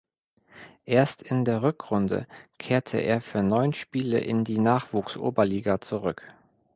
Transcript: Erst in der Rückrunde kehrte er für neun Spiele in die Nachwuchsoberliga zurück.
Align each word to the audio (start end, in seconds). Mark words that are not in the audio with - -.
Erst 0.85 1.21
in 1.21 1.45
der 1.45 1.61
Rückrunde 1.61 2.25
kehrte 2.57 2.97
er 2.97 3.21
für 3.21 3.43
neun 3.43 3.75
Spiele 3.75 4.19
in 4.19 4.43
die 4.43 4.57
Nachwuchsoberliga 4.57 5.79
zurück. 5.79 6.23